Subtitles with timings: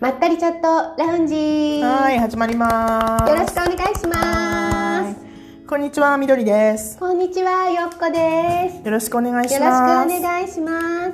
[0.00, 3.30] まったりチャットラウンジはい、始まります。
[3.30, 6.94] よろしくお願いしまはいこんにちは、みどりです。
[6.94, 10.16] すこんにちはよっこですよろしくお願いしよろしくます。
[10.16, 11.12] お願いします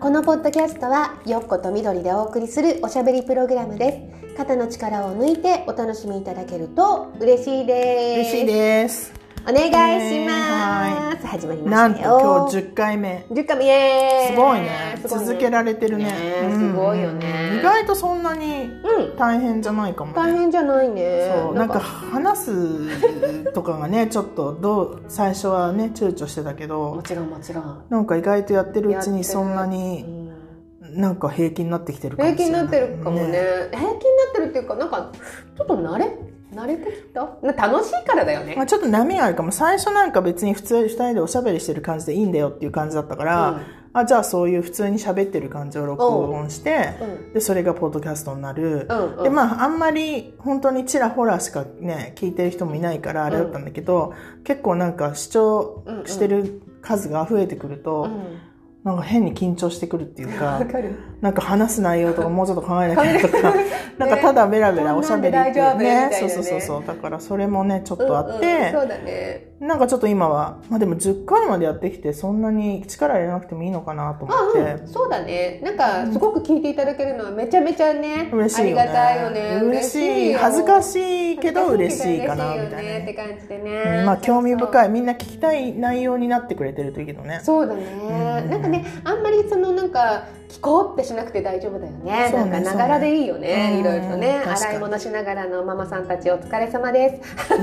[0.00, 9.23] このポッドキャストはよっことみどりでお送りするおしゃべりプログラムです肩の力を抜いてお楽しみいただけると嬉しいです嬉しいです。
[9.46, 13.26] お願いしねます、始まりまなんと今日10回目。
[13.30, 14.34] 10回目イエーイ。
[14.34, 14.98] すごいね。
[15.06, 16.04] 続けられてるね。
[16.04, 16.10] ね
[16.44, 16.60] うん。
[16.60, 17.58] すごいよね。
[17.58, 19.16] 意外とそんなにうん。
[19.18, 20.16] 大変じゃないかもね。
[20.16, 21.30] 大変じゃないね。
[21.44, 21.54] そう。
[21.54, 21.78] なんか。
[21.78, 27.82] 話すとかがね ちょっとどう最初はね躊躇してたけどもちろんもちろん。
[27.90, 30.32] なんか意外とやってるうちにそんなうにん。
[30.80, 33.26] なんか平気になってきてるかもしれない平気になってるかもね。
[33.72, 33.98] 平気になっ
[34.34, 35.10] てるっていうかなんか
[35.54, 36.06] ちょっと慣れ
[36.54, 37.38] 慣れてきた？
[37.42, 38.54] な楽しいからだよね。
[38.56, 39.52] まあ、ちょっと波があるかも。
[39.52, 43.62] 最初なんか別に普通2人でおしゃべりしてる感じでいいんだよっていう感じだったから、うん。
[43.96, 47.32] あじゃあそういう普通に喋ってる感じを録音して、うん。
[47.32, 49.22] でそれがポッドキャストになる、うんうん。
[49.22, 58.38] でまああんまり本当にちらほらしかね聞いてる人もいないからあれだったんだけど、結構なんか視聴してる数が増えてくると、うん
[58.84, 60.94] なんか変に緊張してくるっていうかわかる。
[61.22, 63.54] なんか話す内容とかもうちょっと考えなきゃとか、
[63.96, 66.10] なんかただベラベラおしゃべりっていうね。
[66.12, 66.84] そうそうそうそう。
[66.86, 69.54] だからそれもねちょっとあって、うんうんそうだね。
[69.58, 75.60] なんかちょっと今は、まあでも10回までやってきてそんなに力入れなくてもいいのかなと思って、あうんそうだね。
[75.64, 78.60] なんかすごく聞いていただけるのはめちゃめちゃね嬉しい。
[78.60, 79.60] ありがたいよね。
[79.64, 80.32] 嬉しい。
[80.32, 80.38] よ。
[80.42, 83.14] 恥ずかしいけど嬉しいかな、みたいなねってね。
[83.14, 84.90] 感じでうねんまあ興味深いい。
[84.90, 87.40] みんな聞きたい内容になってくれてるといいけどね。
[87.42, 92.32] そうだね、うんなんかねあんまりそのなんか聞こうってしなくて大丈夫だよね。
[92.32, 93.78] なんかながらでいいよね。
[93.80, 97.58] いろいろとね洗い物しながらのママさんたちお疲れ様です。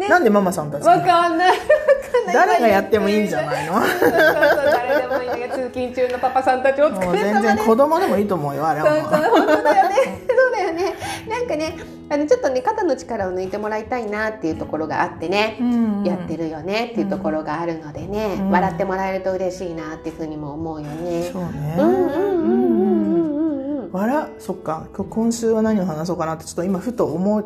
[0.08, 1.56] なんでママさんたちわかんない。
[2.32, 3.74] 誰がやってもいいんじゃないの？
[4.00, 7.56] 誰でもいいんだけど通勤中のパパさんたちおも疲う全れ様です。
[7.56, 9.94] 然子供でもいいと思うよ、あれは本当だよね。
[10.28, 10.94] そうだよね。
[11.28, 11.76] なんかね
[12.08, 16.04] あのちょっとね肩の力を抜いてもらいたいなっていうところがあってね、うん。
[16.04, 18.50] やってるよねっていうところがあるのでね、うん。
[18.50, 21.30] 笑ってもらえると嬉しいなっていうふうにも思うよね。
[21.32, 21.48] そうね。
[21.78, 23.92] うんうんうんうんうんうんうん。
[23.92, 27.40] 笑そっかこ今週は何を話そうかなってちょっと今ふと思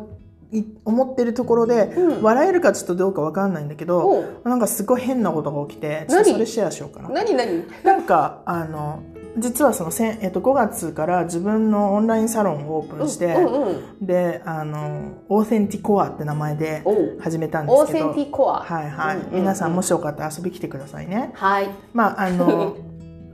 [0.51, 7.09] い思ってるところで、うん笑えるかちょっとどうかわかんないんだけどなんかすごい変なことが起きてちょっとそれシェアしようかな。
[7.09, 7.65] 何何？
[7.83, 9.01] なんかあの
[9.37, 13.71] 実はそのせん、えっと、5月から自分のオンラインサロンをオープンして、うんうんう
[14.01, 14.05] ん。
[14.05, 16.83] であのオーセンティコアって名前で
[17.21, 18.61] 始めたんでオーセすけどンティコア。
[18.61, 21.31] はいはい、うんうんうん皆さんもしよかったら遊び来てくださいね。
[21.33, 21.69] はい。
[21.93, 22.75] まああの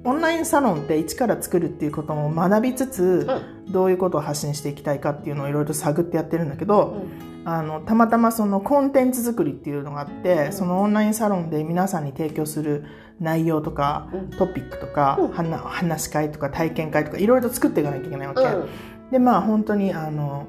[0.07, 3.27] オンラインサロンって一から作るっていうことも学びつつ、
[3.67, 7.03] どういうことを発信していきたいかっていうのをいろいろ探ってやってるんだけど、
[7.43, 12.85] あのたまたまそのコンテンツ作りっていうのがあって、そのオンラインサロンで皆さんに提供する
[13.19, 14.29] 内容とか、うん。
[14.29, 18.69] トピックとか、話し会とか体験会とかいろいろと作っていかなきゃいけないわけ、うん。
[19.11, 20.47] でまあ本当にあの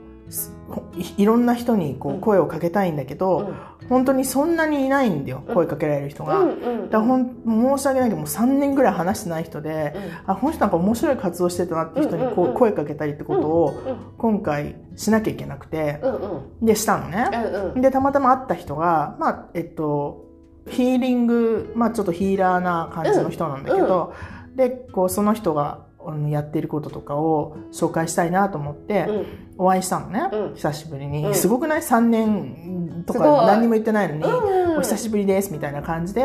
[0.96, 2.16] いいろんな人にこうん。
[2.16, 3.54] う声をかけたいんだけど、
[3.88, 6.38] 本当にそんなにいないんだよ声かけられる人が。
[6.40, 6.90] うんうん。
[6.90, 9.94] だほん申し訳ないけどもう3年ぐらい話してない人で、
[10.26, 12.54] あこの人なんか面白い活動してたなって人にこうんうんうん。
[12.56, 16.00] う声かけたりってことをうん今回しなきゃいけなくて。
[16.02, 16.16] うんう
[16.62, 16.66] ん。
[16.66, 17.30] でしたのね。
[17.32, 17.80] うんうん。
[17.80, 20.26] でたまたま会った人がまあえっと
[20.68, 24.12] ヒーリングまあちょっとヒーラーな感じの人なんだけど、
[24.54, 25.87] でこうその人が
[26.30, 29.26] やってることとかを紹介したいなと思ってうん。
[29.60, 30.54] お会いしたのね、うん。
[30.54, 31.34] 久しぶりに、うん。
[31.34, 36.20] すごくない？3年とか何にも言ってないのに、うんお久しぶりですみたいな感じで、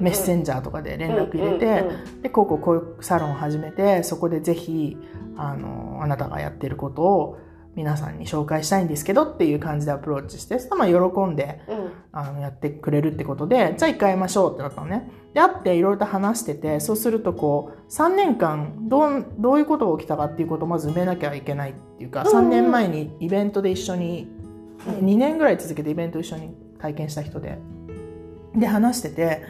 [0.00, 1.84] メッセンジャーとかで連絡入れて、
[2.22, 4.98] でこうこうこういうサロンを始めてそこでぜひ
[5.36, 7.38] あのあなたがやってることを
[7.76, 11.92] 皆さんに紹介したいんですけどっていう感じでアプローチしてそしたらまあ喜んでうん。
[12.10, 15.10] あのやってくれるってことでじゃあ一回会いましょうってなったのね。
[15.34, 22.46] で会っていろいろと話しててそうするとこう3年間どうどういうことが起きたかっていうことをまず埋めなきゃいけないっていうかうんうん。
[22.46, 24.26] 3年前にイベントで一緒に
[24.88, 25.06] うん。
[25.06, 27.58] 2年ぐらい続けてイベント一緒に体験した人で。
[28.54, 29.42] で話してて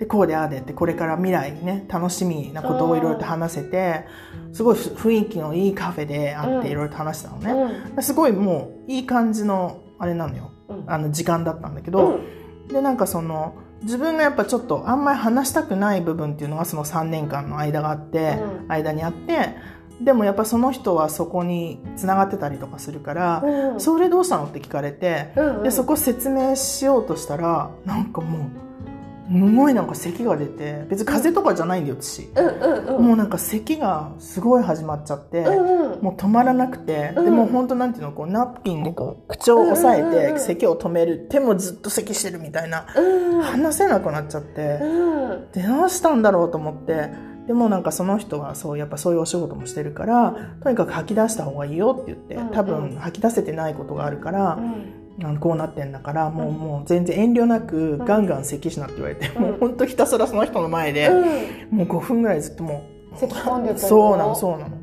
[0.00, 4.06] でこうでああでってこれから未来ね楽しみなことをいろいろと話せて
[4.52, 8.02] すごい雰囲気のいいカフェで会っていろいろと話してたのね、うん。
[8.02, 10.84] すごいもういい感じのあれなのようん。
[10.86, 12.20] あの時間だったんだけうど、ん。
[12.68, 18.72] でなんかその自分がやっぱちょっとあんまり話したくない部分っていうのがその3年間の間があって、うん。
[18.72, 19.54] 間にあって
[20.00, 23.80] でもやっぱその人はそこにつながってたりとかするから、うん。
[23.80, 28.69] それどうしたのって聞かれて、でそこ説明しようとしたらなんかもうす
[29.30, 32.28] ごいなんか咳が出て別に風邪とかじゃないんだよ私、
[32.98, 36.02] もうなんか咳がすごい始まっちゃって、うんうん。
[36.02, 37.24] もう止まらなくて、うん。
[37.24, 43.40] でもう本当なんていうのこうナプキンでこう口を押さえて咳を止める手もずっと咳してるみたいなうん。
[43.42, 45.52] 話せなくなっちゃってうん。
[45.52, 47.10] でどうしたんだろうと思って
[47.46, 56.54] でもなんかその人はそうやっぱそういうお仕事もしてるからとにかく吐き出した方がいいよって言って、多分吐き出せてないことがあるから、うんあのこうなってんだからもう,、うん。
[56.54, 61.78] もう全然遠慮なくガンガン咳しなって言われて、うんもうほんとひたすらその人の前で、うん。
[61.78, 62.84] もう5分ぐらいずっとも
[63.14, 64.76] う咳込んでたのそうなのそうなの。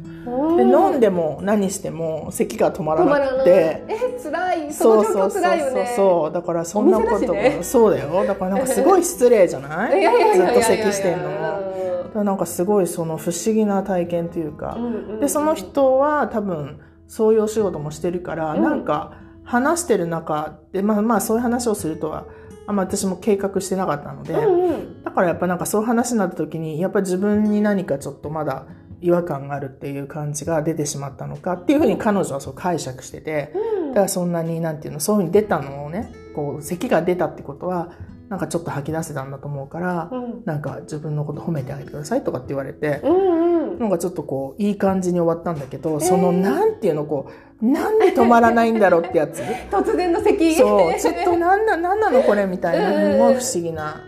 [0.50, 0.57] うん。
[0.57, 3.84] で飲んでも何しても咳が止まらなくて。
[3.88, 4.74] え辛い。
[4.74, 6.34] そそうの状況そうそう辛いよねそう。
[6.34, 8.25] だからそんなことそうだよ。
[8.25, 10.01] だからなんかすごい失礼じゃない？
[10.36, 15.19] ずっと咳してんのもなんかすごいその不思議な体験というか、うんうんうん。
[15.19, 18.63] でその人は多分そういうお仕事もしてるから、うん。
[18.63, 19.13] なんか
[19.47, 22.25] 話してる中でまあまあそういう話をするとは
[22.67, 25.03] あんま私も計画してなかったので、うんうん。
[25.03, 28.65] だからやっぱなんかそういう話になった時にやっぱ自分に何かちょっとまだ
[28.99, 33.53] 違和感があるっていう感じが出てしまったのかっていうふうに彼女はそう解釈してて
[33.89, 37.91] だからそんなになんていうのそういうふうに出たのをねこう咳が出たってことは
[38.29, 40.41] なんかちょっと吐き出せたんだと思うから、うん。
[40.45, 43.79] なんか自分のこと褒めてあげてくださいとかって言われて、うんうん。
[43.79, 47.29] なんかちょっとこういい感じに終わったんだけど、そのなんていうのこ
[47.62, 49.39] うなんで止まらないんだろうってやつ？
[49.71, 51.00] 突然の咳そう。
[51.00, 54.01] ちょっとなんななんなのこれみたいなすごい不思議な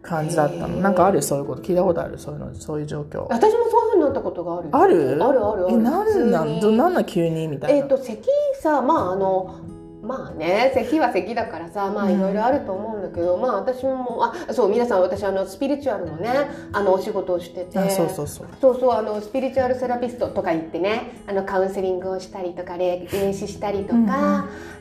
[0.00, 0.68] 感じだったの。
[0.68, 0.80] へー。
[0.80, 1.62] なんかあるそういうこと。
[1.62, 2.18] 聞いたことある？
[2.18, 3.26] そういうのそういう状況。
[3.28, 4.68] 私もそういうふうになったことがある。
[4.72, 5.10] ある？
[5.10, 5.24] ある？
[5.24, 6.60] あるあるえなんなん？
[6.60, 8.22] どなんなん急にみたいな、えっ、と咳
[8.60, 9.56] さまああの
[10.02, 16.28] まあね咳は咳だからさまあうんいろいろあると思うんだけど、まあ私もあそう皆さん私あのスピリチュアルのね
[16.72, 18.46] あのお仕事をしててあそうそうそう。
[18.60, 24.10] そうそうあのスピリチュアルセラピストとか言ってねあのカウンセリングをしたりとか霊霊視したりとか、うんうん。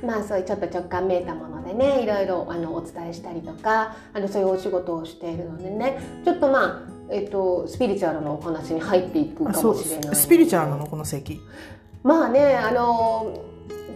[0.08, 10.16] まあそういうちょっと直感めいたものでねいろいろあのお伝えしたりとかあのそういうお仕事をしているのでねちょっとまあえっと、スピリチュアルのお話に入っていくかもしれない。
[10.16, 11.42] スピリチュアルなのこの咳
[12.04, 13.51] まあねあの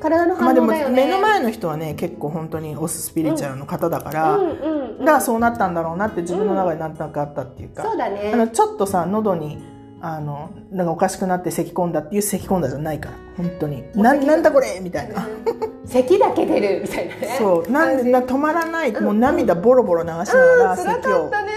[0.10, 5.00] 体のまあでも反応だよね、目の前の人はね結構本当にオススピリチュアルの方だから、うんうんうん。
[5.00, 9.64] だからそうなったんだろうなって自分の中でなんとなくあったっていうか、そうだねあのちょっとさ喉に
[10.02, 13.84] あのなんかおかしくなって咳込んだっていう咳込んだじゃないから本当に。
[13.96, 15.88] な咳なんだこれみたいな、うん。
[15.88, 17.36] 咳だけ出るみたいなね。
[17.38, 17.72] そう。
[17.72, 21.52] なんでな止まらない、もう涙ボロボロ流しながら辛咳をかったね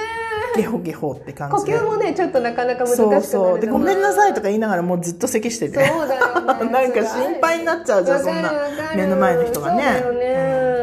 [0.56, 1.78] ゲホゲホって感呼じで。
[1.78, 3.60] 吸もねちょっとなかなか難しくなるそうそう。
[3.60, 5.86] でごめんなさいとか言いながらもうずっと咳してて。
[5.86, 6.70] そうだよね。
[6.70, 8.52] なんか心配になっちゃうじゃんそんな。
[8.96, 9.82] 目の前の人がね。
[10.02, 10.24] そうだ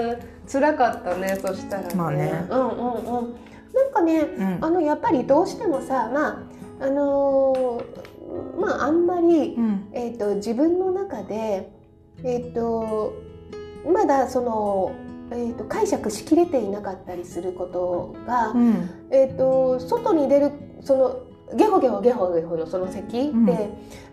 [0.04, 0.20] よね、
[0.52, 1.90] 辛かったねそしたらね。
[1.96, 2.46] まあね。
[2.50, 3.36] うんうんうん。
[3.74, 4.58] なんかね、ん。
[4.62, 6.28] あのやっぱりどうしてもさま
[6.82, 8.06] ああのー
[8.60, 9.88] まああんまり、うん。
[9.94, 11.72] えー、と自分の中で、
[12.24, 13.14] えー、と
[13.92, 14.92] まだその、
[15.32, 18.90] えー、と解釈しきれていなかったりすることが、うん。
[19.12, 20.52] えー、と外に出る
[20.82, 23.34] そのゲホゲホゲホゲホのその咳って、ん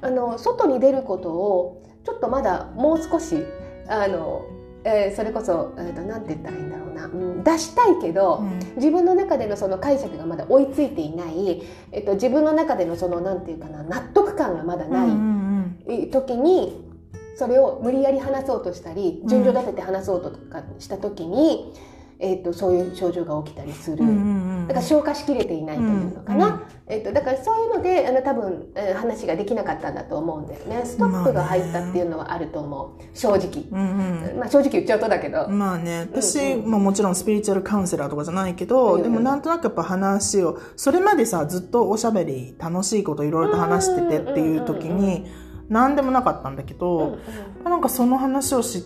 [0.00, 3.44] あの外に出ることをちょっとまだもう少し
[3.88, 4.47] あの、
[4.85, 8.59] えーそれこそ、えー、となんて言ったらいいんだろうな、うん、出したいけど、うん。
[8.76, 11.62] 自分の中でのその解釈がまだ追いついていない、
[11.93, 15.43] えっと、自分の中でのそのなんていうかな納得感がまだない、うんうん
[15.88, 16.91] え時に
[17.37, 21.73] それを無理やり話そうとしたり順序立てて話そうとかした時に、
[22.19, 24.05] えっとそういう症状が起きたりする。
[24.05, 30.82] うんうんうんだから消化しきれていないというのかな、うんうんえっと、だからそういうのであの多分、えー話ができなかったんだと思うんだよね。
[30.84, 33.19] ストップが入ったっていうのはあると思う。
[33.19, 34.38] 正直、うんうん。
[34.38, 36.08] まあ、正直言っちゃうとだけど、まあね。
[36.12, 36.70] 私、うんうん。
[36.70, 45.26] まあ、もちろんスピリチュアルカウンセラーとかじゃないけど、うんでもなんとなくやっぱ話をそれまでさずっとおしゃべり楽しいこといろいろと話しててっていう時うんうんうんに
[45.73, 47.19] 何でもなかったんだけうんど、
[47.62, 47.71] うん。
[47.71, 48.83] なんかその話を知っ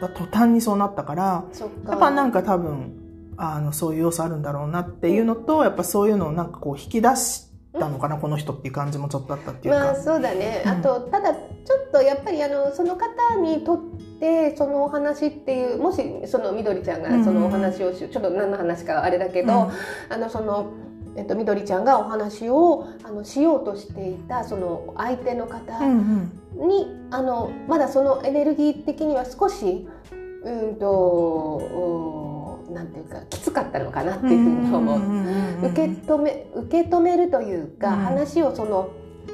[0.00, 1.92] た途端にそうなったからそっか。
[1.92, 2.96] やっぱなんか多分
[3.36, 9.80] あのそういう要素あるんだろうなっていうのと、やっぱそういうのをなんかこう引き出したのかな、この人っていう感じもちょっとあったっていうか。
[9.80, 10.70] まあそうだね、うん。
[10.72, 11.40] あとただちょ
[11.88, 13.78] っとやっぱりあのその方にとっ
[14.18, 19.70] てそのお話っていうもしそのみどりちゃんがそのお話をし、ちょっと何の話かあれだけど、うん。
[20.08, 20.72] あのその。
[21.16, 29.88] えっと、みどりちゃんがお話をあのしようとしていたその相手の方うんうんに、あのまだそのエネルギー的には少し
[30.42, 35.68] うんとおなんていうかきつかったのかなっていうふうに思う。
[35.68, 38.90] 受け止め受け止めるというか、うん話をその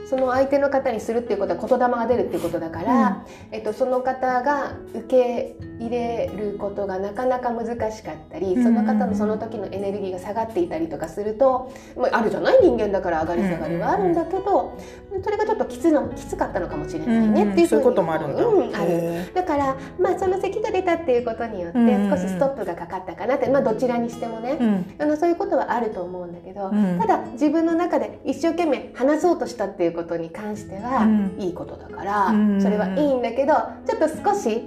[0.09, 8.63] その相手の方にするっていうことは言霊が出るっていうことだから、えっと、その方が受け入れることがなかなか難しかったり、うん。
[8.63, 14.79] その方のその時のエネルギーが下がっていたりとかすると、まあ、あるじゃない人間だから上がり下がりはあるんだけど、
[15.23, 18.45] それがちょっときつのきつかったのかもしれないねっていうふそういうこともあるんだ。
[18.45, 18.91] うんある。
[18.91, 21.89] へだから、まあ、その咳が出たっていうことによってうん。
[21.89, 24.95] うんうん少しストップがかかったかなって、まあ、どちらにしてもね、ーうん。
[24.99, 26.99] あのそういうことはあると思うんだけど、うん。
[27.01, 31.37] ただ自分の中で一生懸命話そうとしたっていうことに関しては、うん。
[31.39, 32.63] いいことだから、うん。
[32.63, 33.55] それはいいんだけど
[33.87, 34.63] ちょっと少し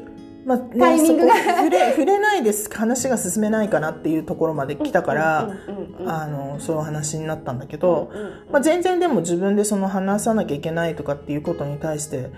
[0.46, 5.50] まあね、タイミングが触れ 触れないです話が進めないかなっていうところまで来たから、
[6.60, 12.32] そういう話になったんだけど、うんうんまあ、全然でも自分でその話さなきゃいけないとかっていうことに対して、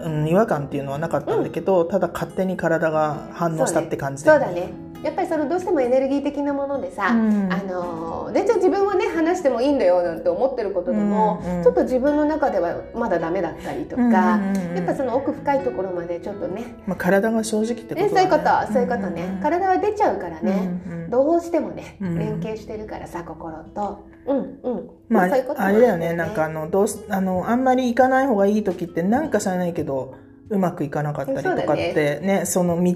[0.00, 4.72] うん、違和感っていうのはなかったんだけど、ただ勝手に体が反応したって感じそうだね
[5.04, 7.52] やっぱりそのどうしてもエネルギー的なものでさ、うん。
[7.52, 11.62] あの全然自分はね話してもいいんだよなんて思ってることでも、うんうん。
[11.62, 14.12] ちょっと自分の中ではまだダメだったりとか、うんう
[14.52, 14.76] んうん。
[14.76, 24.06] やっぱその奥深いところまでちょっとねまあ、体が正直ってことだ、ね、ねそういうことそういうことね、んん体は出ちゃうからね、うんうんどうしてもね、うん連携してるからさ心と。
[24.26, 24.90] うんうん。
[25.08, 26.08] まあ、そういうこともあれだよね。
[26.08, 30.14] るなんかあのどうしあのあんまり行かない方がいい時ってなんか知らないけど
[30.50, 32.42] うまくいかなかったりとかってね。
[32.44, 32.94] その道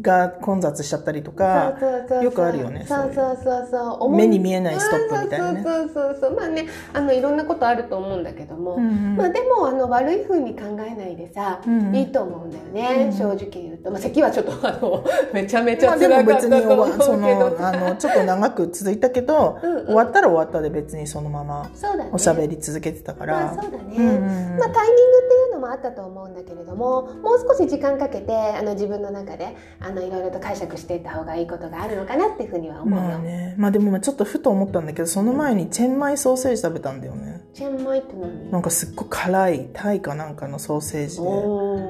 [0.00, 2.24] が混雑しちゃったりとかそうそうそうそう。
[2.24, 5.62] よくあるよねそうそうそうそう目に見えないストップみたいなね。
[5.62, 6.36] そうそうそうそう。
[6.36, 9.16] まあねあのいろんなことあると思うんだけども、うんうん。
[9.16, 11.96] まあでもあの悪い風に考えないでさ、うんうん。
[11.96, 16.98] いいと思うんだよね、うん正直言うと、まあ、咳はちょっとあの めちゃめちゃ辛かったと別に終思うけど。
[16.98, 19.86] わその あのちょっと長く続いたけどうんうん。
[19.86, 21.68] 終わったら終わったで別にそのまま
[22.12, 24.14] おしゃべり続けてたから、まあそうだね、うんうん
[24.52, 24.58] うん。
[24.58, 33.54] まあ、タイミングっていうのもあったと思うんだけれどももう少し時間かけてあの自分の中であのいろいろと解釈していった方がいいことがあるのかなっていうふうには思うよ、まあね。
[33.58, 37.42] まあでもちょっとふと思ったんだけどその前にチェンマイソーセージ食べたんだよね。
[37.54, 38.50] チェンマイって何？
[38.50, 41.20] なんかすっごい辛いタイかなんかのソーセージ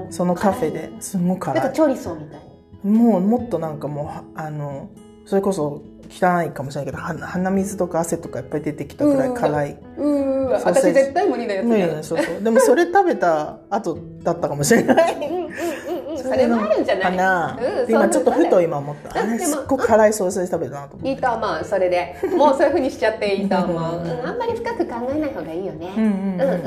[0.07, 0.93] でそのカフェで。
[1.01, 1.55] すんごい辛い。
[1.57, 2.41] なんかチョリソーみたい
[2.85, 2.91] な。
[2.91, 4.91] もうもっとなんかもうはあの
[5.25, 11.75] それこそ汚いかもしれないけどは鼻水とか汗とかいっぱい出てきたくらい辛い、うーわソーセージ私絶対無理なやつだ。
[11.77, 12.03] ね。
[12.03, 12.43] そうそう。
[12.43, 15.15] でもそれ食べた後だったかもしれない。
[15.15, 16.19] うんうんうんうん。
[16.19, 17.05] それもあるんじゃない？
[17.05, 19.21] かな、うんで今ちょっとふとい今思った。
[19.21, 21.11] あれすっごく辛いソーセージ食べたなと思って。
[21.11, 26.65] いいと思うそれでもうそういうふうにしちゃっていいと思う、うん、あんまり深く考えない方がいいよね、うんうんうんうんうん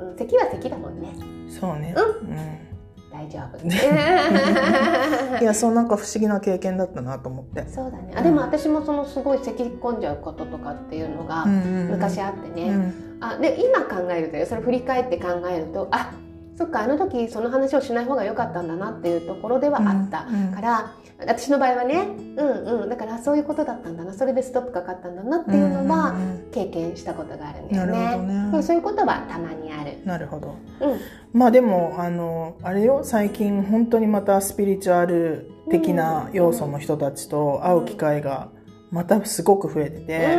[0.00, 1.08] うんうん咳は咳だもんね
[1.48, 2.69] そうね、ううん
[3.12, 3.58] 大丈夫
[5.42, 8.14] いやそうなんか不思議な経験だったなと思って、そうだね。
[8.16, 12.94] あでも私もそのすごい咳き込んじゃうこととかっていうのが昔あってね、うん。
[13.20, 16.12] あで今考えるとよそれ振り返って考えるとあ
[16.56, 20.52] そっかあの時その話をしない方が良かったんだなっていうところではあったうんうん。
[20.52, 22.88] から、私の場合はねうんうん。
[22.88, 24.12] だからそういうことだったんだな。
[24.12, 27.92] それでストップかかったんだなっていうのはうんうんうん経験したことがあるんだよね。
[27.92, 28.34] なるほどね。
[28.54, 29.89] うんそういうことはたまにある。
[30.04, 30.56] なるほど。
[30.80, 31.00] うん。
[31.32, 33.00] まあでもあのあれよ。
[33.02, 38.48] 最近本当にまたスピリチュアル的な要素の人たちと会う機会が
[38.90, 40.36] またすごく増えてて、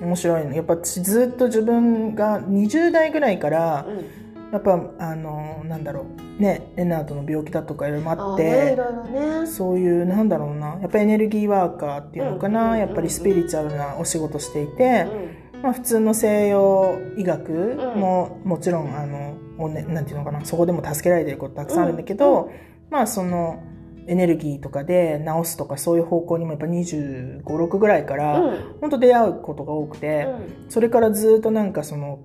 [0.00, 0.54] 面白いの。
[0.54, 3.98] やっぱ私ずっと自分が20代ぐらいからうん。
[3.98, 4.04] うん
[4.50, 6.06] やっぱあのなんだろ
[6.38, 6.42] う。
[6.42, 8.76] ねレナードの病気だとかいろいろあって、
[9.12, 9.46] ねね。
[9.46, 10.78] そういうなんだろうな。
[10.80, 12.86] やっぱエネルギーワーカーっていうのかな、うんうんうんうん。
[12.86, 17.50] やっぱりスピリチュアルなお仕事していて、うんまあ、普通の西洋医学
[17.96, 22.50] ももちろんあのお、ね、なんていうのかなそこでも助けられてることたくさんあるんだけど、
[22.90, 23.62] まあその
[24.08, 28.78] エネルギーとかで治すとかそういう方向にもやっぱ2 5 6ぐらいから、うん。
[28.80, 30.26] 本当出会うことが多くて、
[30.64, 30.70] うん。
[30.70, 32.20] それからずっとなんかその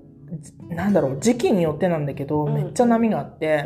[0.70, 2.54] なんだろう時期によってなんだけど、うん。
[2.54, 3.66] めっちゃ波があって、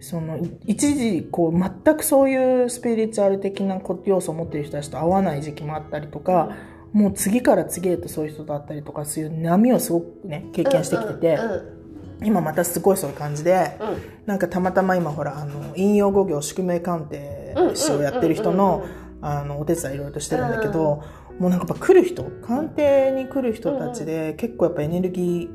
[0.00, 6.50] そのい一時こう全くそういうスピリチュアル的なこ要素を持っている人たちと会わない時期もあったりとか、
[6.92, 11.78] もう次から次へとそういう人と会ったりとかそういう波をすごくね経験してきてて、うんうん
[12.22, 14.26] 今またすごいそういう感じでうん。
[14.26, 18.84] なんかたまたま今ほらあの引用語行宿命鑑定士をやってる人の
[19.20, 21.02] あのお手伝いいろいろとしてるんだけど、
[21.40, 25.48] もうなんかやっぱ来る人鑑定に来る人たちで、結構やっぱエネルギ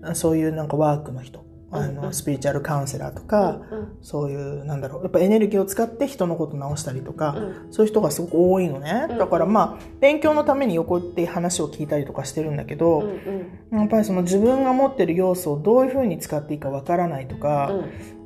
[0.00, 1.94] ーそういうなんかワークの人あうんうん。
[1.96, 3.96] のスピリチュアルカウンセラーとか、うんうん。
[4.02, 13.78] そういうなんだろうやっぱエネルギーを使って人のこと直したりとか、うんそういう人がすごく多いのね、うんだからまあ勉強のために横って話を聞いたりとかしてるんだけど、うんうん。
[13.80, 17.72] やっぱりその自分が持ってる要素をどういうふうに使っていいかわからないとか、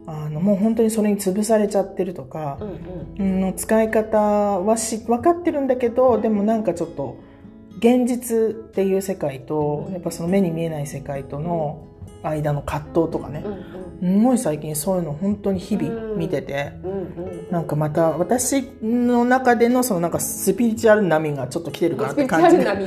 [0.06, 2.64] あのもう本当にそれに潰されちゃってるとかう、
[3.22, 7.18] んうんうん、使い方はし分かってるんだけどでもなんかちょっと
[7.78, 11.86] 現実っていう世界とやっぱその目に見えない世界との
[12.22, 13.42] 間の葛藤とかね。
[13.44, 14.20] うんうん。
[14.20, 16.72] すごい最近そういうの本当に日々見てて。
[16.84, 17.50] うんうん。
[17.50, 22.58] なんかまた私の中でのそのなんかスピリチュアル波がちょっと来てるかなって感じ。
[22.58, 22.86] でスピリチュアル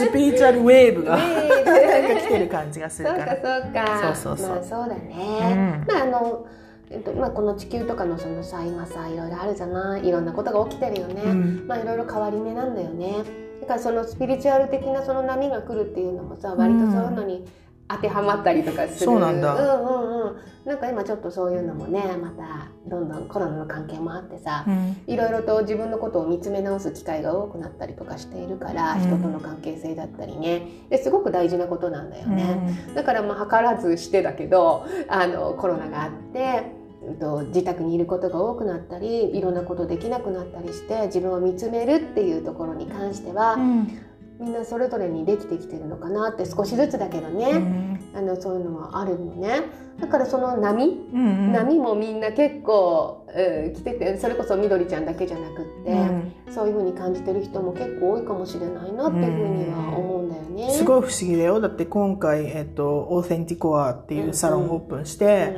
[0.08, 4.14] スピリチュアルウェーブがなんか来てる感じがするかそうからそうか。
[4.14, 4.48] そうそうそう。
[4.56, 5.94] まあそうだね、うん。
[5.94, 6.46] まああの
[6.90, 10.06] えっとまあ、この地球とかのそのさ今さいろいろあるじゃない？
[10.06, 11.64] いろんなことが起きてるよね、うん。
[11.66, 13.14] まあいろいろ変わり目なんだよね。
[13.62, 17.46] だからそのスピリチュアル的なその波が来るっていうのもさ割とそういうのに
[17.94, 19.54] 当てはまったりとかする、そうなんだ。
[19.54, 20.36] うんうんうん。
[20.64, 24.96] なんか今ちょっとそういうのもねまたどんどんコロナの関係もあってさ、うん。
[25.06, 29.00] いろいろと自分のことを見つめ直す機会が多くなったりとかしているから、うん。
[29.00, 30.66] 人との関係性だったりね。
[30.88, 32.94] ですごく大事なことなんだよね、うん。
[32.94, 36.82] だからまあ図らずしてだけどあのコロナがあって
[37.18, 43.98] と自宅にいることが多くなったりいろんなことできなくなったりして自分を見つめるっていうところに関しては、うん
[44.42, 48.00] みんなそれぞれにできてきてるのかなって少しずつだけどね、うん。
[48.14, 49.62] あのそういうのはあるのね。
[50.00, 56.32] だからその波、うん波もみんな結構、うん来ててそれこそみどりちゃんだけじゃなくって、うん。
[56.52, 60.72] そういうふうに感じてる人も結構多いかもしれないなっていうふうには思うんだよね。
[60.72, 61.60] すごい不思議だよ。
[61.60, 65.54] だって今回、えっと、オーセンティコアっていうサロンをオープンして、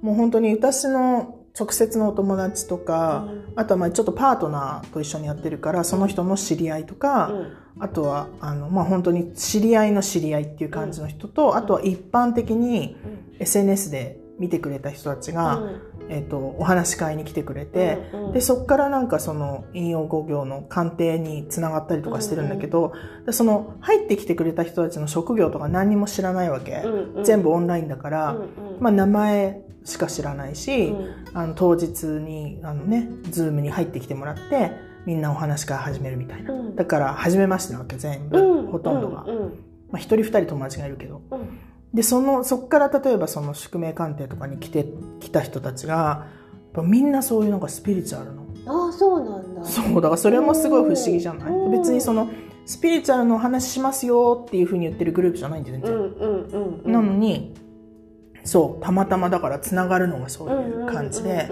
[0.00, 12.96] もう本当に私の直接のお友達とか、あとはまあちょっとパートナーと一緒にやってるからその人の知り合いとか、うんあとはあの、まあ、本当に知り合いの知り合いっていう感じの人と、あとは一般的に
[13.38, 15.62] SNS で見てくれた人たちが、
[16.08, 18.32] えっとお話し会に来てくれて、うんうん。
[18.32, 22.92] でそこからなんかその引用語行の鑑定につながったりとかしてるんだけど、
[23.26, 27.24] でその入ってきてくれた人たちの職業とか何にも知らないわけ、うんうん。
[27.24, 28.48] 全部オンラインだから、うんうん。
[28.80, 31.14] まあ、名前しか知らないし、うん。
[31.34, 34.72] あの当日にあのね Zoom に入ってきてもらって
[35.08, 36.76] みんなお話会始めるみたいな、うん。
[36.76, 38.66] だから初めましてなわけ全部、うん。
[38.66, 39.38] ほとんどが、うん。
[39.38, 39.48] うん。
[39.90, 41.22] まあ、1人2人友達がいるけど。
[41.30, 41.58] うん。
[41.94, 44.84] でそのそこから例えばその宿命鑑定とかに来て
[45.20, 46.26] 来た人たちが
[46.82, 48.44] みんなそういうなんかスピリチュアルの。
[48.66, 49.64] ああそうなんだ。
[49.64, 51.50] そうだからそれもすごい不思議じゃない？
[51.50, 51.70] うん。
[51.70, 52.28] 別にその
[52.66, 56.92] スピリチュアルのお話しますよっていうふうに言ってるグループじゃないんで全然、うんうん。
[56.92, 57.54] なのに
[58.44, 61.48] そうたまたまだからつながるのがそういう感じで、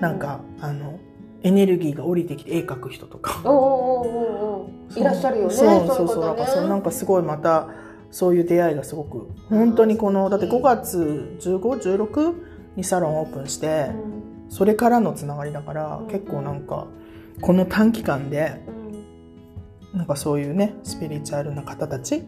[0.00, 0.98] なんかあの
[1.42, 3.40] エネルギーが降りてきて絵描く人とか。
[3.44, 5.54] おーおいらっしゃるよね。
[5.54, 7.68] そうそうそういなんかそうなんかかすごいまた
[8.10, 12.34] そういう出会いがすごく本当にこのだって5月1516
[12.76, 13.90] にサロンオープンして
[14.48, 16.06] それからのつながりだからうん。
[16.06, 16.86] 結構なんか
[17.40, 18.60] この短期間で
[19.92, 22.22] なんかそういうねスピリチュアルな方たち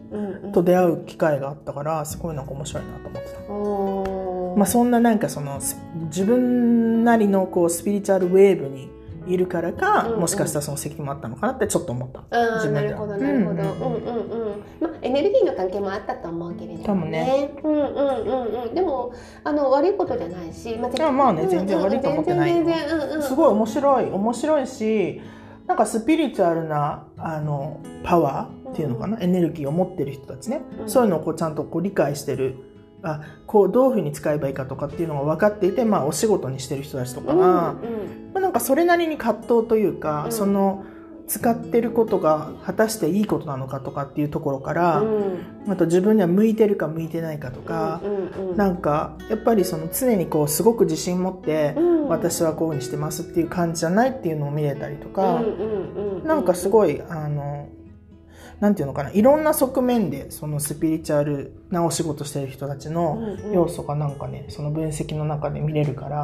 [0.53, 3.53] と出会う機会があったからすごいなんか面白いなと思ってた。
[3.53, 8.89] おまあ、そんななんかそのす自分なりのこうスピリチュアルウェーブに
[9.27, 10.19] いるからか、うんうん。
[10.21, 12.19] もしかしたらその責任もあったのかなってちょっと思った。
[12.19, 17.51] ああ自分なるほどなるほど、ううんん、うんうんまあエネルギーの関係もあったと思うけれどかもね。
[17.63, 18.75] うんうんうんうん。
[18.75, 22.63] でもあの悪いことじゃないしまいやまあね全然悪いと思ってないよ。
[22.63, 23.23] 全然うんうん。
[23.23, 24.05] すごい面白い。
[24.05, 25.21] 面白いし
[25.67, 30.89] なんかスピリチュアルなあのパワーっていうのかな、エネルギーを持ってる人たちね、うん。
[30.89, 32.55] そういうのをこうちゃんとこう理解してる
[33.01, 40.31] あこうどういうふうに使えばいいかとかっていうのが分かっていて、まあ、お仕事にしてる人たちとかが、うんまあ、なんかそれなりに葛藤というか、うん。
[40.31, 40.85] その
[41.27, 45.45] 使ってることが果たしていいことなのかとかっていうところから、うん。
[45.69, 48.57] あと自分には向いてるか向いてないかとか、うんうんうん。
[48.57, 51.99] なんかやっぱりその常にこうすごく自信持って、うん。
[52.09, 56.27] 私はこういうふうにしてますっていう感じじゃないっていうのを見れたりとか、うんうんうん。
[56.27, 57.48] なんかすごいあの
[58.59, 63.53] なんていうのかないろんな側面でそのスピリチュアルなお仕事してる人たちのうんうん。
[63.53, 66.23] 要素がなんかねその分析の中で見れるから、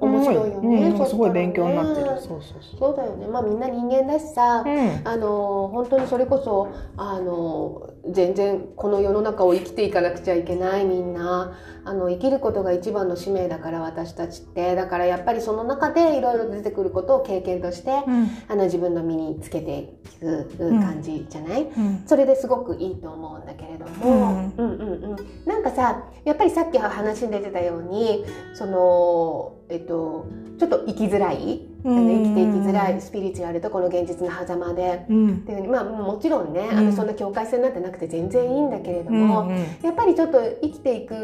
[0.00, 2.62] 面白いよね、うん、すごい勉強になってる、そしたらねそうそう。
[2.62, 3.26] そそうだよね。
[3.26, 5.00] まあみんな人間だしさ、う、うん。
[5.04, 11.56] あの本当にそれこそあの全然この世の中を生きていかなくちゃいけないみんな。
[11.82, 14.74] あの生きることが一番の使命だから私たちって。
[14.74, 18.28] だからやっぱりその中でいろいろ出てくることを経験としてうん。
[18.48, 22.02] あの自分の身につけていく感じじゃない、うん。
[22.06, 24.84] それですごくいいと思うんだけれども、うん、うんう
[25.14, 25.16] ん。
[25.46, 30.26] なんかさやっぱりさっき話に出てたようにそのえっと
[30.58, 35.06] ちょっと生きづらい、あの生きていきづらいスピリチュアルとこの現実の狭間で。
[35.08, 35.30] うん。
[35.30, 36.86] っていうふうにまあもちろんね、あうん。
[36.86, 39.56] のそんな境界線なんてなくて全然いいんだけれども、うん。
[39.82, 41.14] やっぱりちょっと生きていく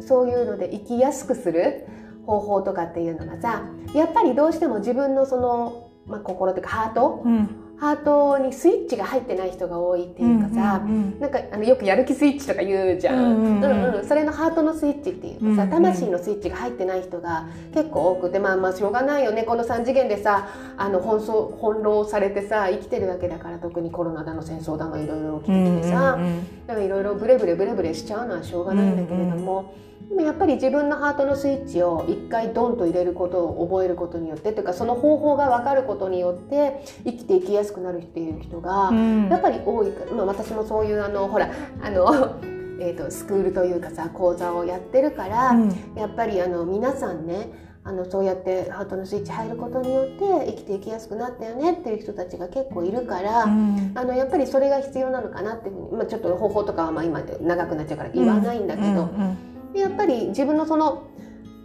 [0.00, 1.86] うそういうので生きやすくする
[2.26, 3.62] 方法とかっていうのがさ
[3.94, 13.94] やっぱりどうしても自分のその、まあ、心というかハートうんハートにスイッチが入ってない人が多いっていうかさ、うんなんかあのよくやる気スイッチとか言うじゃん,、うんうんうん。
[13.94, 26.18] うんそれのハートのスイッチっていうかさ、うんうん魂のスイッチが入ってない人が結構多くてまあまあしょうがないよねこの3次元でさあの翻弄翻弄されてさ生きてるわけだから特にコロナだの戦争だのいろいろ起きてきてさ、
[26.66, 29.72] だからいろいろブレブレブレブレしちゃうのはしょうがないんだけれども、
[30.10, 39.28] でもやっぱり自分のハートのスイッチを一回ドンと入れることを覚えることによってというかその方法が分かることによって生きていきやすくなるっていう人が、うん。
[39.28, 42.40] やっぱり多いから、まあ、私もそういうあのほらあの、
[42.82, 45.68] えー、とスクールというかさ講座をやってるから、うん。
[45.94, 47.52] やっぱりあの皆さんね
[47.84, 53.44] あのそうやってハートのスイッチ入ることによって生きていきやすくなったよねっていう人たちが結構いるから。
[53.44, 53.92] うん。
[53.94, 61.08] あのやっぱりそれが必要なのかなっていうふうに、まあ、ちょっと方法とかはまあ今長くなっちゃうから言わないんだけど、うんでやっぱり自分のその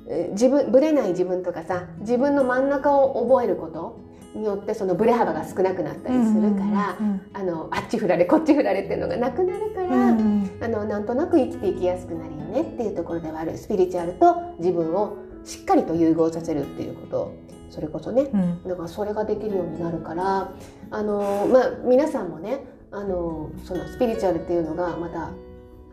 [0.08, 4.00] えー自分ぶれない自分とかさ自分の真ん中を覚えること
[4.36, 10.58] によってそのブレ幅が少なくなったりするから、うんあのあっち振られこっち振られっていうのがなくなるから、うんうん。
[10.62, 13.58] あのなんとなく生きていきやすくなるよねっていうところではある。
[13.58, 17.34] スピリチュアルと自分をしっかりと融合させるっていうこと。
[17.70, 18.30] それこそね。
[18.34, 18.64] うん。
[18.64, 20.52] だからそれができるようになるから
[20.92, 25.30] あの、まあ、皆さんもねあのそのスピリチュアルっていうのがまた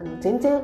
[0.00, 0.62] あの全然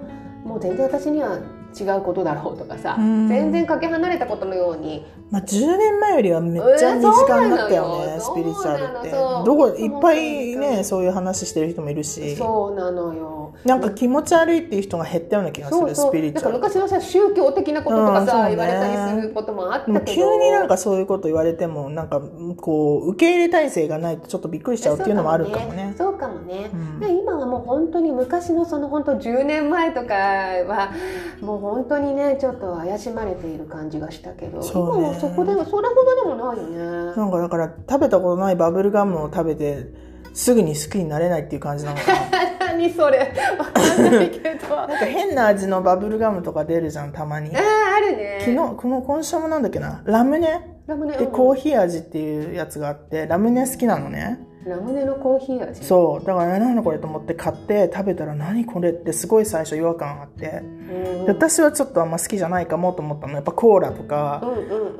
[0.49, 1.39] もう全然私には
[1.79, 3.29] 違うことだろうとかさ、うん。
[3.29, 5.05] 全然かけ離れたことのように。
[5.31, 9.11] まあ、10年前よりはめっちゃ身近になったよね、うんスピリチュアルって。
[9.11, 12.35] どこいっぱいねそういう話してる人もいるし。
[12.37, 13.55] そうなのよ。
[13.65, 18.57] なんか気持ち悪いっていう人が減ったような気がするスピリチュアル昔はさ宗教的なこととかさ、うんね。
[18.57, 20.05] 言われたりすることもあったけど。
[20.07, 22.23] 急になんかそういうこと言われてもなんか
[22.57, 25.95] こう受け入れ体制がないとちょっとびっくりしちゃうっていうのもあるかもね。
[25.99, 26.71] そうかもね。
[26.73, 27.01] うん。
[27.01, 30.92] で今はもう本当に昔のその本当10年前とかは
[31.40, 34.71] もう本当にねちょっと怪しまれている感じがしたけど、ね。
[34.73, 37.16] 今はそこでそれほどでもないよね。
[37.16, 39.87] なんかだから食べたことないバブルガムを食べて
[40.35, 42.18] すぐに好きになれないっていう感じなのかな。
[42.71, 43.33] 何それ。
[43.59, 44.79] わかんないけど。
[44.79, 47.51] あ なんか変な味のバブルガムとか出るじゃんたまに。
[47.57, 47.61] あ
[47.97, 48.38] あるね。
[48.40, 50.03] 昨日この今週もなんだっけな。
[50.05, 50.61] ラムネ？
[50.87, 51.18] ラムネうん。
[51.18, 55.85] でコーヒー味っていうやつがあってラムネ好きなのねラムネのコーヒー味。
[55.85, 61.25] そうだから何だこれと思って買って食べたら何これってすごい最初違和感あってうん。
[61.27, 64.43] で私はちょっとあんま好きじゃないかもと思ったのやっぱコーラとか。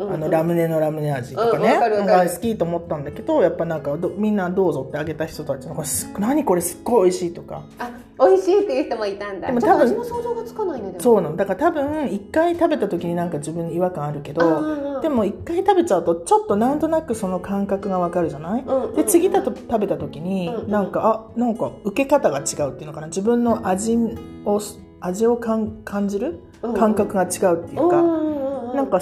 [0.01, 9.47] あのラムネのラムネ味とかうんね、わかるわかるなんか好きと思ったんだけどやっぱなんかどみんなどうぞってあげた人たちのこれす何これすっごい美味しいとかあ美味しいっていう人もいたんだ。
[9.47, 10.95] でも多分味の想像がつかないね。
[10.99, 11.37] そうなの。
[11.37, 18.65] だから多分一回食べた時になんか自分に違和感あるけどでも一回食べちゃうとちょっとなんとなくその感覚がわかるじゃない、
[18.97, 23.07] で次だと食べた時にうんうんなんかあなんか受け方が違うっていうのかな？
[23.07, 23.97] 自分の味
[24.45, 24.61] を
[25.01, 26.41] 味を感感じる
[26.77, 29.01] 感覚が違うっていうか、うなんか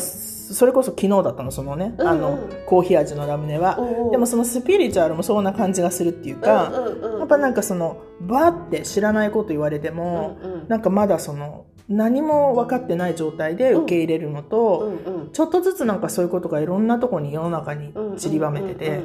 [0.54, 2.50] それこそ昨日だったのそのね、あのうん。
[2.50, 4.08] うんコーヒー味のラムネは、うんう。
[4.08, 7.18] んでもそのスピリチュアルもそんな感じがするっていうか、うんうんうん。
[7.20, 10.68] やっぱなんかそのバーって知らないこと言われても、うんうん。
[10.68, 15.32] なんかまだその何も分かってない状態で受け入れるのと、うんうん。
[15.32, 19.02] ちょっとずつなんかそういうことがいろんなとこに世の中に散りばめてて、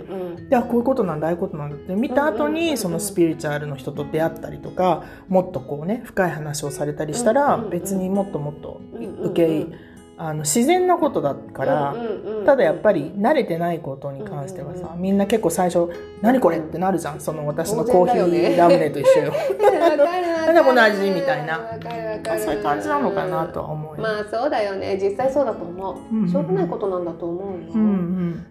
[0.50, 9.32] であこういうことなんだああいうことなんだって見た後にそのスピリチュアルの人と出会ったりとかもっとこうね深い話をされたりしたら別にもっともっとうんうんうん。
[9.32, 9.78] 受け入れ
[10.24, 11.96] あの自然なことだから
[12.46, 15.90] ただやっぱり慣れてないことに関してはさみんな結構最初
[16.22, 19.34] 「何これ?」ってなるじゃんその私のコーヒーラムネと一緒よ。
[20.46, 21.60] なんだこの味みたいな。
[22.38, 24.02] そういう感じなのかなとは思うよ。
[24.02, 24.98] まあそうだよね。
[25.02, 26.28] 実際そうだと思う。
[26.28, 27.84] しょうがないことなんだと思うよ、うんう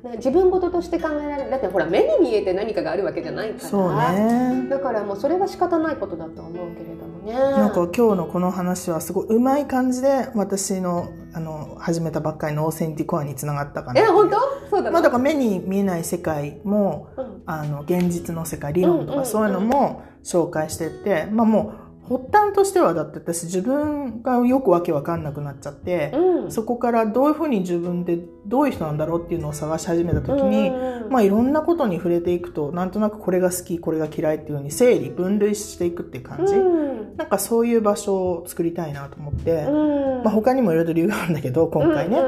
[0.09, 1.51] ん、ね自分事として考えられる。
[1.51, 3.69] だってほら目に見えて何かがあるわけじゃないから。
[3.69, 4.67] そうね。
[4.69, 7.33] だからもうそれは仕方ないことだと思うけれどもね。
[7.33, 14.37] なんか今日のこの話はすごいうまい感じで私のあの始めたばっかりのオーセンティコアにつながったかなえ本当？
[14.71, 17.43] そうだの、まあ、だから目に見えない世界もうん。
[17.47, 19.21] あの現実の世界理論とうんうんうん。
[19.21, 26.51] かそういうのも紹介してって、まあもう発端としてはだって私自分がよくわけわかんなくなっちゃって、うん。
[26.51, 37.17] そこからどういうふうに自分でどういう人なんだろうっていうのを探し始めた時に、うんまあいろんなことに触れていくとなんとなくこれが好きこれが嫌いっていうふうに整理分類していくっていう感じ、うん。
[37.17, 40.25] なんかそういう場所を作りたいなと思って、うん。
[40.25, 42.19] まあ、他にもいろいろ理由があるんだけど今回ね、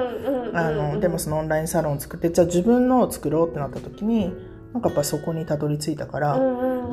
[1.00, 4.32] でもそのオンラインサロンを作ってじゃあ自分のを作ろうってなった時に
[4.72, 6.38] なんかやっぱそこにたどり着いたから、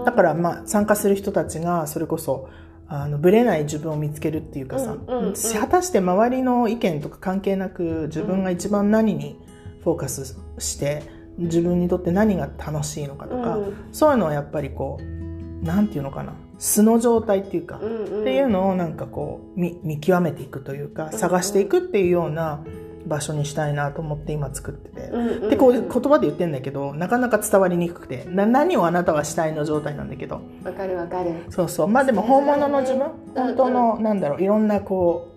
[0.06, 2.50] だからまあ参加する人たちがそれこそ
[2.92, 5.34] あのブレない自分を見つけるっていうかさ、うんうんうん。
[5.34, 9.40] 果たして周りの意見とか関係なく自分が一番何に
[9.84, 11.04] フォーカスして
[11.38, 13.74] 自分にとって何が楽しいのかとか、うん。
[13.92, 18.22] そういうのをやっぱりこうなんていうのかな素の状態っていうか、うんうん。
[18.22, 22.64] っていうのをなんかこう見見極めていくというか探していくっていうような
[23.06, 25.08] 場所にしたいなと思って今作ってて。
[25.10, 25.50] うんうんうん。
[25.50, 30.42] でこう言葉で言ってんだけどなかなか伝わりにくくてな何をあなたはしたいの状態なんだけど。
[30.64, 31.32] わかるわかる。
[31.50, 31.88] そうそう。
[31.88, 33.02] まあでも本物の自分？
[33.04, 35.28] うん本当のなんだろういろんなこ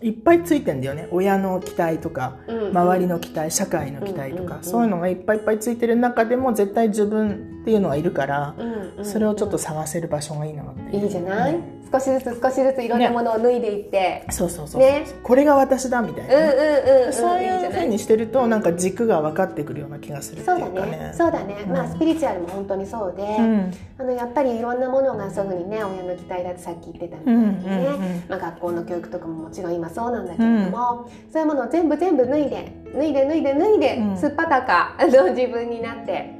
[0.00, 1.08] ういっぱいついてんだよね。
[1.10, 2.76] 親の期待とかうんうん。
[2.76, 8.54] 周りの期待社会の期待とうんうんうんかそういうのがいっぱいいっぱいついてる中でも絶対自分っていうのがいるから
[9.02, 11.60] それをちょっと探せる場所がいいなっていいじゃない？
[11.92, 15.06] 少しずつ少しずついろんなものを脱いでいって、そうそうそうね。
[15.22, 16.34] これが私だみたいな。
[16.34, 20.92] ねうんうんそういうふうにしてるとなんか軸が分かってくるような気がするそいうだね。
[20.92, 21.12] ね。
[21.14, 21.72] そうだね、うん。
[21.72, 23.74] まあスピリチュアルも本当にそうで、うん。
[23.98, 34.16] あのやっぱりいろんなものがそういうふうにね親の期待だってさっき言ってたみたいにね、まあ、学校の教育とかももちろん今そうなんだけれども、そういうものを全部全部脱いで脱いで脱いで脱いで、うん。
[34.16, 36.37] すっぱだかの自分になって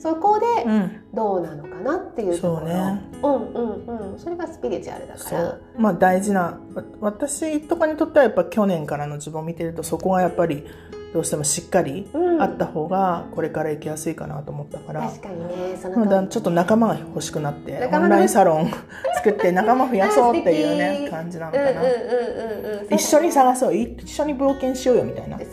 [0.00, 1.00] そこでうん。
[1.12, 2.56] どうなのかなっていうところ。
[2.60, 3.02] そうね。
[3.22, 4.18] うんうんうん。
[4.18, 5.58] それがスピリチュアルだから。
[5.76, 6.58] まあ大事な。
[6.74, 10.64] わ私とかにとってはやっぱ去年からの自分を見てるとそこがやっぱり
[11.12, 12.40] どうしてもしっかりうん。
[12.42, 18.70] あった方がこれから行きやすいかなと思ったから、確かにねそのちょっと仲間が欲しくなってオンラインサロン
[19.16, 22.94] 作って仲間増やそうっていうあね 感じなのかな、うんうんうんうんうん。
[22.94, 23.74] 一緒に探そう。
[23.74, 25.46] 一緒に冒険しようよみたいな感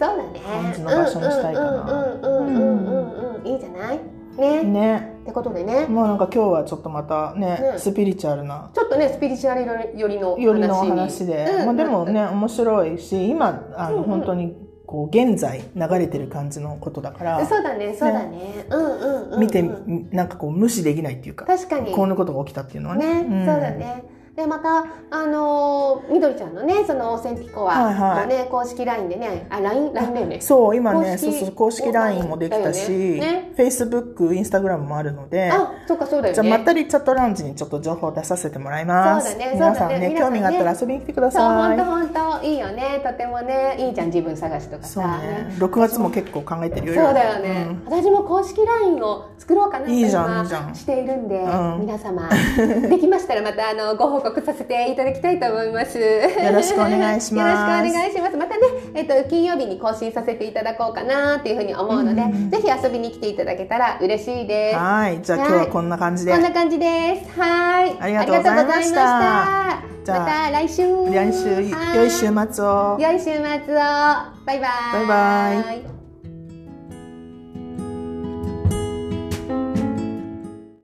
[0.74, 1.70] じの場所にしたいかな。
[1.72, 3.48] うんうんうんうんうんうんうん。
[3.48, 4.00] いいじゃない？
[4.38, 4.64] ね。
[4.64, 5.18] ね。
[5.24, 5.88] ってことでね。
[5.88, 8.72] もうなんか今日はちょっとまたねねスピリチュアルな。
[8.74, 11.66] ちょっとねスピリチュアル寄りの話よりの話で、うん。
[11.66, 17.46] まあ、でもね面白いし今あの、本当にこう現在流れてる感じのことだから。
[17.46, 18.66] そうだねそうだね。
[18.70, 21.92] うんうん見てなんかこう無視できないっていうか確かに。
[21.92, 23.24] こんなことが起きたっていうのはね。
[23.24, 23.46] ね、ん。
[23.46, 28.28] そうだねでまたあのーみどりちゃんのねそのオーセンティコアはいはい。
[28.28, 30.42] のね、公式 LINE でねあ LINE LINE だよね。
[30.46, 33.20] そう今ね公式そうそう公式 LINE もできたし、ね。
[33.20, 36.36] ね Facebook、Instagram もあるのであそっかそうだよね。
[36.36, 39.32] じゃあまったりチャットラウンジにちょっと情報を出させてもらいます。
[39.32, 42.46] そうだね皆さんね興味があったら遊びに来てくだそうさい本当本当。
[42.46, 43.02] いいよね。
[43.04, 45.52] とてもねいいじゃん自分探しとかそうさね。
[45.58, 47.06] 6月も結構考えてるよ。
[47.06, 47.92] そうだよね、うん。
[47.92, 51.48] 私も公式 LINE を作ろうかなといいじゃん今しているんで、う
[51.78, 51.80] ん。
[51.80, 52.30] 皆様。
[52.88, 56.00] できましたらまたあのご報告させていただきたいと思います。
[56.00, 56.06] よ
[56.52, 57.84] ろしくお願いします。
[57.84, 58.38] よろしくお願いします。
[58.38, 58.62] またね、
[58.94, 62.32] えっと金曜日に更新させていただこうかなっていうふうに思うので、うん。
[62.32, 64.78] うんうんぜひ遊びに来ていただけたら嬉しいです。
[64.78, 65.22] はい。
[65.22, 66.32] じゃあ今日はこんな感じで。
[66.32, 67.40] こんな感じです。
[67.40, 67.98] はい。
[68.00, 69.84] ありがとうございました。
[70.04, 70.84] じゃあまた来週。
[71.14, 71.98] 来週はい。
[71.98, 72.18] 良い週
[72.52, 72.98] 末を。
[73.00, 73.80] 良い週末を。
[73.80, 74.60] バイバイ。
[74.60, 75.97] バイバイ